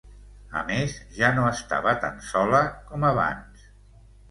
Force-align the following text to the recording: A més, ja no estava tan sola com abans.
A 0.61 0.61
més, 0.69 0.95
ja 1.17 1.29
no 1.35 1.43
estava 1.51 1.95
tan 2.07 2.19
sola 2.31 2.65
com 2.91 3.09
abans. 3.13 3.71